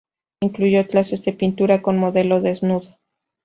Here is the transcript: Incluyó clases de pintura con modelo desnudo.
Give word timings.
Incluyó 0.39 0.87
clases 0.87 1.23
de 1.25 1.33
pintura 1.33 1.83
con 1.83 1.99
modelo 1.99 2.41
desnudo. 2.41 2.97